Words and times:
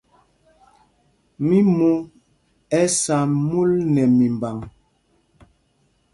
Mimo 1.47 1.89
ɛ 2.79 2.81
sá 3.01 3.17
mul 3.47 3.71
nɛ 3.93 4.03
mimbǎŋ. 4.17 4.57